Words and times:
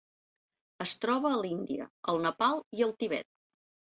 Es 0.85 0.93
troba 1.03 1.31
a 1.33 1.37
l'Índia, 1.41 1.87
el 2.13 2.17
Nepal 2.23 2.57
i 2.79 2.81
el 2.87 2.95
Tibet. 3.05 3.29